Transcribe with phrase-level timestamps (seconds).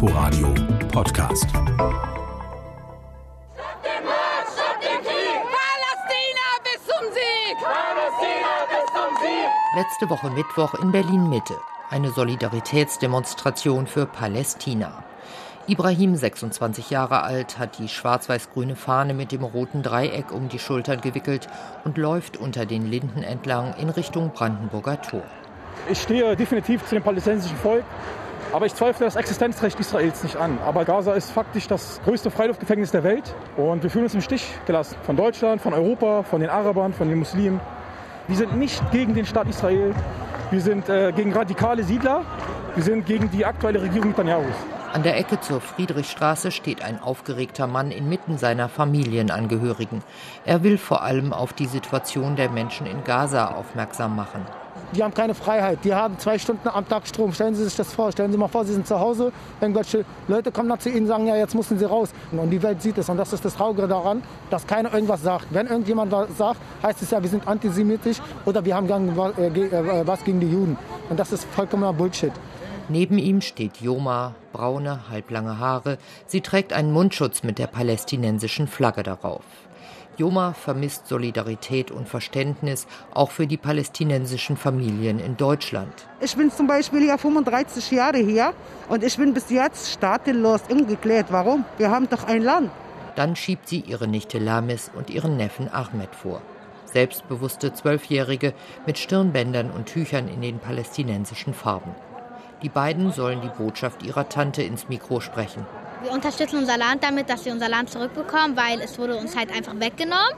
[0.00, 0.54] Inforadio
[0.92, 1.48] Podcast.
[9.74, 11.56] Letzte Woche Mittwoch in Berlin Mitte.
[11.90, 15.02] Eine Solidaritätsdemonstration für Palästina.
[15.66, 21.00] Ibrahim, 26 Jahre alt, hat die schwarz-weiß-grüne Fahne mit dem roten Dreieck um die Schultern
[21.00, 21.48] gewickelt
[21.82, 25.24] und läuft unter den Linden entlang in Richtung Brandenburger Tor.
[25.90, 27.84] Ich stehe definitiv zu dem palästinensischen Volk,
[28.52, 30.58] aber ich zweifle das Existenzrecht Israels nicht an.
[30.64, 34.46] Aber Gaza ist faktisch das größte Freiluftgefängnis der Welt und wir fühlen uns im Stich
[34.66, 34.96] gelassen.
[35.02, 37.60] Von Deutschland, von Europa, von den Arabern, von den Muslimen.
[38.26, 39.94] Wir sind nicht gegen den Staat Israel.
[40.50, 42.24] Wir sind äh, gegen radikale Siedler.
[42.74, 44.54] Wir sind gegen die aktuelle Regierung Netanyahus.
[44.92, 50.02] An der Ecke zur Friedrichstraße steht ein aufgeregter Mann inmitten seiner Familienangehörigen.
[50.46, 54.46] Er will vor allem auf die Situation der Menschen in Gaza aufmerksam machen.
[54.94, 55.80] Die haben keine Freiheit.
[55.84, 57.34] Die haben zwei Stunden am Tag Strom.
[57.34, 58.10] Stellen Sie sich das vor.
[58.12, 59.32] Stellen Sie mal vor, Sie sind zu Hause.
[59.60, 62.10] Irgendwelche Leute kommen dann zu Ihnen und sagen, ja, jetzt müssen Sie raus.
[62.32, 63.10] Und die Welt sieht es.
[63.10, 65.48] Und das ist das Traurige daran, dass keiner irgendwas sagt.
[65.50, 70.06] Wenn irgendjemand was sagt, heißt es ja, wir sind antisemitisch oder wir haben äh, äh,
[70.06, 70.78] was gegen die Juden.
[71.10, 72.32] Und das ist vollkommener Bullshit.
[72.90, 75.98] Neben ihm steht Joma, braune, halblange Haare.
[76.26, 79.44] Sie trägt einen Mundschutz mit der palästinensischen Flagge darauf.
[80.16, 85.92] Joma vermisst Solidarität und Verständnis auch für die palästinensischen Familien in Deutschland.
[86.20, 88.54] Ich bin zum Beispiel ja 35 Jahre hier
[88.88, 91.26] und ich bin bis jetzt staatenlos ungeklärt.
[91.30, 91.66] Warum?
[91.76, 92.70] Wir haben doch ein Land.
[93.16, 96.40] Dann schiebt sie ihre Nichte Lamis und ihren Neffen Ahmed vor.
[96.86, 98.54] Selbstbewusste Zwölfjährige
[98.86, 101.94] mit Stirnbändern und Tüchern in den palästinensischen Farben.
[102.62, 105.64] Die beiden sollen die Botschaft ihrer Tante ins Mikro sprechen.
[106.02, 109.52] Wir unterstützen unser Land damit, dass wir unser Land zurückbekommen, weil es wurde uns halt
[109.52, 110.34] einfach weggenommen.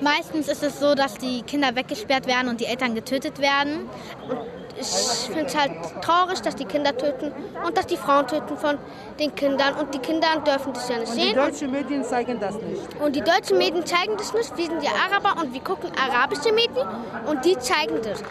[0.00, 3.88] Meistens ist es so, dass die Kinder weggesperrt werden und die Eltern getötet werden.
[4.28, 4.38] Und
[4.78, 5.72] ich finde es halt
[6.02, 7.32] traurig, dass die Kinder töten
[7.64, 8.76] und dass die Frauen töten von
[9.18, 9.74] den Kindern.
[9.74, 11.28] Und die Kinder dürfen das ja nicht und sehen.
[11.28, 13.00] Die deutschen Medien zeigen das nicht.
[13.00, 14.56] Und die deutschen Medien zeigen das nicht.
[14.56, 16.86] Wir sind ja Araber und wir gucken arabische Medien
[17.26, 18.22] und die zeigen das.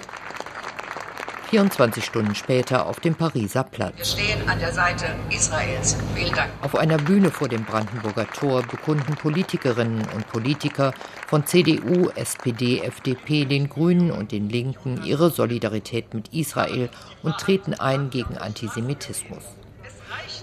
[1.50, 3.96] 24 Stunden später auf dem Pariser Platz.
[3.98, 5.96] Wir stehen an der Seite Israels.
[6.16, 6.50] Vielen Dank.
[6.62, 10.94] Auf einer Bühne vor dem Brandenburger Tor bekunden Politikerinnen und Politiker
[11.28, 16.90] von CDU, SPD, FDP, den Grünen und den Linken ihre Solidarität mit Israel
[17.22, 19.44] und treten ein gegen Antisemitismus.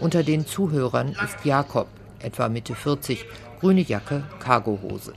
[0.01, 1.89] Unter den Zuhörern ist Jakob,
[2.21, 3.25] etwa Mitte 40,
[3.61, 5.13] grüne Jacke, Cargohose.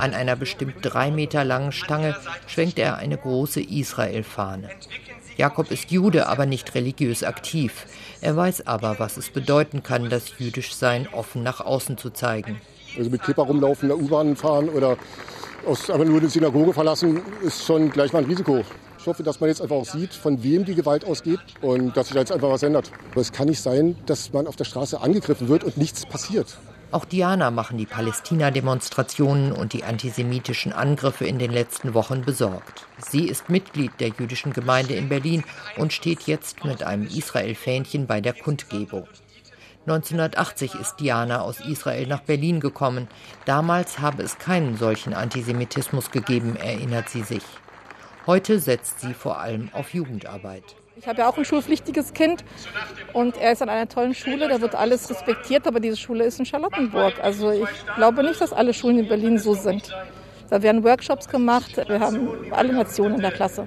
[0.00, 2.16] An einer bestimmt drei Meter langen Stange
[2.46, 4.70] schwenkt er eine große Israel-Fahne.
[5.36, 7.84] Jakob ist Jude, aber nicht religiös aktiv.
[8.22, 12.62] Er weiß aber, was es bedeuten kann, das Jüdischsein offen nach außen zu zeigen.
[12.96, 14.96] Also mit Kipper rumlaufen, der U-Bahn fahren oder
[15.66, 18.64] aus, einfach nur eine Synagoge verlassen, ist schon gleich mal ein Risiko.
[18.98, 22.06] Ich hoffe, dass man jetzt einfach auch sieht, von wem die Gewalt ausgeht und dass
[22.06, 22.90] sich da jetzt einfach was ändert.
[23.12, 26.56] Aber es kann nicht sein, dass man auf der Straße angegriffen wird und nichts passiert.
[26.92, 32.86] Auch Diana machen die Palästina-Demonstrationen und die antisemitischen Angriffe in den letzten Wochen besorgt.
[32.98, 35.44] Sie ist Mitglied der jüdischen Gemeinde in Berlin
[35.76, 39.06] und steht jetzt mit einem Israel-Fähnchen bei der Kundgebung.
[39.86, 43.06] 1980 ist Diana aus Israel nach Berlin gekommen.
[43.44, 47.44] Damals habe es keinen solchen Antisemitismus gegeben, erinnert sie sich.
[48.26, 50.76] Heute setzt sie vor allem auf Jugendarbeit.
[50.96, 52.44] Ich habe ja auch ein schulpflichtiges Kind
[53.12, 56.38] und er ist an einer tollen Schule, da wird alles respektiert, aber diese Schule ist
[56.38, 57.14] in Charlottenburg.
[57.22, 59.94] Also ich glaube nicht, dass alle Schulen in Berlin so sind.
[60.50, 63.66] Da werden Workshops gemacht, wir haben alle Nationen in der Klasse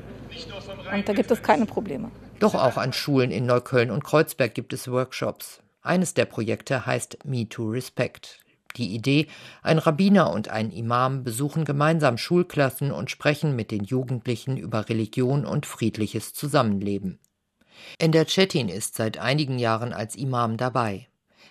[0.94, 2.12] und da gibt es keine Probleme.
[2.40, 5.62] Doch auch an Schulen in Neukölln und Kreuzberg gibt es Workshops.
[5.82, 8.43] Eines der Projekte heißt Me to Respect.
[8.78, 9.28] Die Idee,
[9.62, 15.46] ein Rabbiner und ein Imam besuchen gemeinsam Schulklassen und sprechen mit den Jugendlichen über Religion
[15.46, 17.20] und friedliches Zusammenleben.
[18.00, 21.08] Ender Cetin ist seit einigen Jahren als Imam dabei.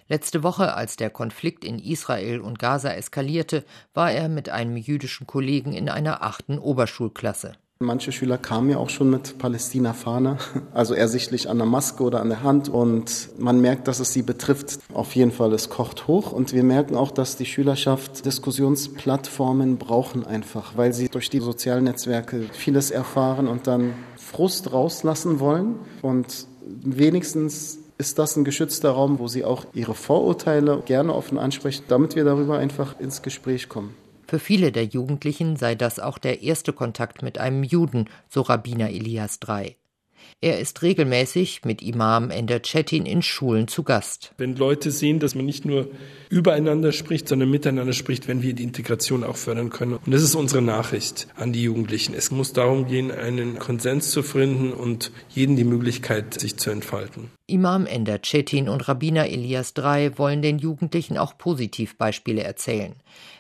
[0.09, 5.27] Letzte Woche, als der Konflikt in Israel und Gaza eskalierte, war er mit einem jüdischen
[5.27, 7.53] Kollegen in einer achten Oberschulklasse.
[7.83, 10.39] Manche Schüler kamen ja auch schon mit Palästina-Fahne,
[10.73, 12.69] also ersichtlich an der Maske oder an der Hand.
[12.69, 14.79] Und man merkt, dass es sie betrifft.
[14.95, 16.33] Auf jeden Fall, es kocht hoch.
[16.33, 21.85] Und wir merken auch, dass die Schülerschaft Diskussionsplattformen brauchen einfach, weil sie durch die sozialen
[21.85, 25.77] Netzwerke vieles erfahren und dann Frust rauslassen wollen.
[26.01, 26.47] Und
[26.83, 32.17] wenigstens ist das ein geschützter Raum, wo sie auch ihre Vorurteile gerne offen ansprechen, damit
[32.17, 33.95] wir darüber einfach ins Gespräch kommen.
[34.33, 38.89] Für viele der Jugendlichen sei das auch der erste Kontakt mit einem Juden, so Rabbiner
[38.89, 39.77] Elias III.
[40.41, 44.33] Er ist regelmäßig mit Imam Ender Cetin in Schulen zu Gast.
[44.39, 45.91] Wenn Leute sehen, dass man nicht nur
[46.31, 49.99] übereinander spricht, sondern miteinander spricht, wenn wir die Integration auch fördern können.
[50.03, 52.15] Und das ist unsere Nachricht an die Jugendlichen.
[52.15, 57.31] Es muss darum gehen, einen Konsens zu finden und jeden die Möglichkeit, sich zu entfalten.
[57.53, 62.95] Imam Ender Cetin und Rabbiner Elias Drei wollen den Jugendlichen auch Positivbeispiele erzählen,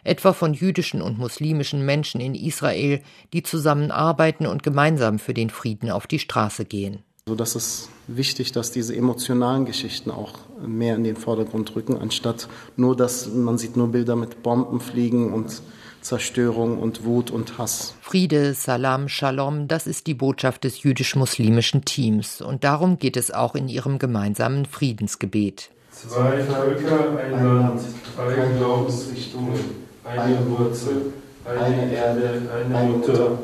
[0.05, 3.00] etwa von jüdischen und muslimischen Menschen in Israel,
[3.32, 6.99] die zusammenarbeiten und gemeinsam für den Frieden auf die Straße gehen.
[7.26, 12.49] So dass es wichtig, dass diese emotionalen Geschichten auch mehr in den Vordergrund rücken, anstatt
[12.76, 15.62] nur, dass man sieht nur Bilder mit Bomben fliegen und
[16.02, 17.94] Zerstörung und Wut und Hass.
[18.00, 23.54] Friede, Salam, Shalom, das ist die Botschaft des jüdisch-muslimischen Teams und darum geht es auch
[23.54, 25.70] in ihrem gemeinsamen Friedensgebet.
[25.90, 27.81] Zwei Völker, ein Land,
[28.16, 29.60] drei Glaubensrichtungen,
[30.04, 31.12] eine Wurzel,
[31.44, 33.38] eine Erde, eine Mutter,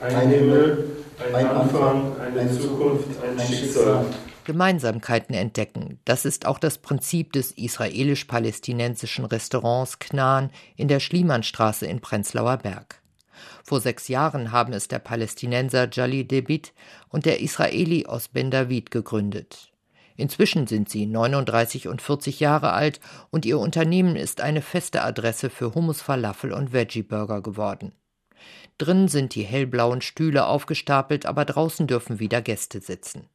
[0.00, 0.84] ein Himmel,
[1.34, 4.04] ein Anfang, eine Zukunft, ein Schicksal.
[4.44, 5.98] Gemeinsamkeiten entdecken.
[6.04, 13.02] Das ist auch das Prinzip des israelisch-palästinensischen Restaurants Knan in der Schliemannstraße in Prenzlauer Berg.
[13.64, 16.72] Vor sechs Jahren haben es der Palästinenser Jali Debit
[17.08, 19.72] und der Israeli aus Ben David gegründet.
[20.16, 23.00] Inzwischen sind sie 39 und 40 Jahre alt
[23.30, 27.92] und ihr Unternehmen ist eine feste Adresse für Hummus, Falafel und Veggie Burger geworden.
[28.78, 33.28] Drin sind die hellblauen Stühle aufgestapelt, aber draußen dürfen wieder Gäste sitzen.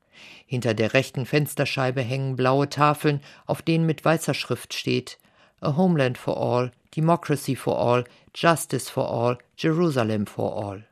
[0.45, 5.17] Hinter der rechten Fensterscheibe hängen blaue Tafeln, auf denen mit weißer Schrift steht
[5.59, 8.03] A Homeland for All, Democracy for All,
[8.35, 10.87] Justice for All, Jerusalem for All.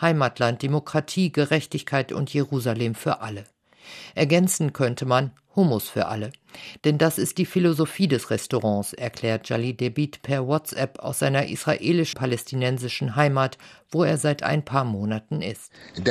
[0.00, 3.44] Heimatland, Demokratie, Gerechtigkeit und Jerusalem für alle.
[4.14, 6.30] Ergänzen könnte man Hummus für alle.
[6.84, 13.16] Denn das ist die Philosophie des Restaurants, erklärt Jali Debit per WhatsApp aus seiner israelisch-palästinensischen
[13.16, 13.58] Heimat,
[13.90, 15.70] wo er seit ein paar Monaten ist.
[15.96, 16.10] Die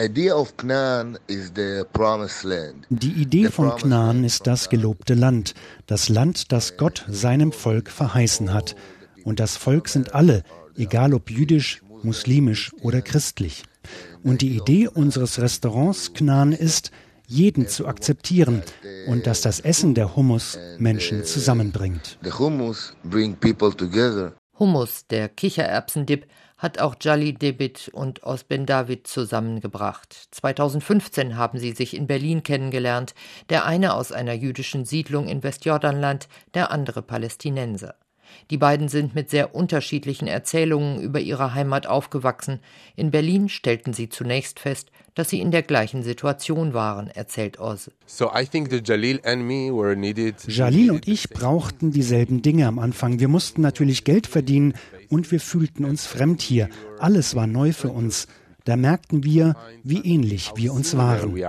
[3.10, 5.54] Idee von Knaan ist das gelobte Land,
[5.86, 8.76] das Land, das Gott seinem Volk verheißen hat.
[9.24, 10.44] Und das Volk sind alle,
[10.76, 13.64] egal ob jüdisch, muslimisch oder christlich.
[14.24, 16.92] Und die Idee unseres Restaurants Knaan ist,
[17.28, 18.64] jeden zu akzeptieren
[19.08, 22.18] und dass das Essen der Hummus Menschen zusammenbringt.
[24.58, 26.28] Hummus, der Kichererbsendip,
[26.58, 30.28] hat auch Jali Debit und Osben David zusammengebracht.
[30.32, 33.14] 2015 haben sie sich in Berlin kennengelernt,
[33.50, 37.96] der eine aus einer jüdischen Siedlung in Westjordanland, der andere Palästinenser.
[38.50, 42.60] Die beiden sind mit sehr unterschiedlichen Erzählungen über ihre Heimat aufgewachsen.
[42.96, 47.90] In Berlin stellten sie zunächst fest, dass sie in der gleichen Situation waren, erzählt Oz.
[50.48, 53.20] Jalil und ich brauchten dieselben Dinge am Anfang.
[53.20, 54.74] Wir mussten natürlich Geld verdienen
[55.10, 56.70] und wir fühlten uns fremd hier.
[57.00, 58.28] Alles war neu für uns.
[58.66, 61.40] Da merkten wir, wie ähnlich wir uns waren.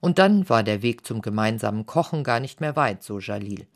[0.00, 3.66] Und dann war der Weg zum gemeinsamen Kochen gar nicht mehr weit, so Jalil.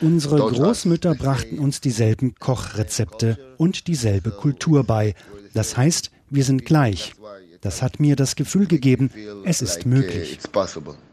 [0.00, 5.14] Unsere Großmütter brachten uns dieselben Kochrezepte und dieselbe Kultur bei.
[5.54, 7.14] Das heißt, wir sind gleich.
[7.60, 9.10] Das hat mir das Gefühl gegeben,
[9.44, 10.38] es ist möglich.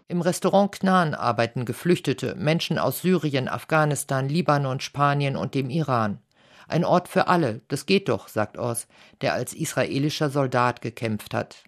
[0.07, 6.19] Im Restaurant Knan arbeiten Geflüchtete, Menschen aus Syrien, Afghanistan, Libanon, Spanien und dem Iran.
[6.67, 8.87] Ein Ort für alle, das geht doch, sagt Oz,
[9.21, 11.63] der als israelischer Soldat gekämpft hat.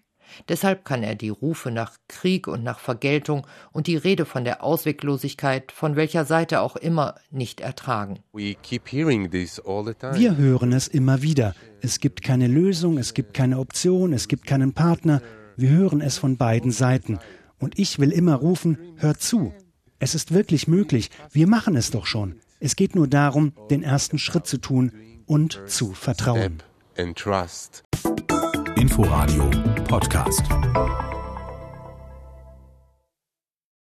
[0.48, 4.62] Deshalb kann er die Rufe nach Krieg und nach Vergeltung und die Rede von der
[4.62, 8.20] Ausweglosigkeit, von welcher Seite auch immer, nicht ertragen.
[8.32, 8.56] Wir
[10.36, 11.54] hören es immer wieder.
[11.80, 15.22] Es gibt keine Lösung, es gibt keine Option, es gibt keinen Partner.
[15.56, 17.18] Wir hören es von beiden Seiten.
[17.58, 19.52] Und ich will immer rufen, hört zu.
[19.98, 21.10] Es ist wirklich möglich.
[21.32, 22.36] Wir machen es doch schon.
[22.60, 24.92] Es geht nur darum, den ersten Schritt zu tun
[25.26, 26.62] und zu vertrauen.
[28.76, 29.50] Inforadio
[29.86, 30.42] Podcast.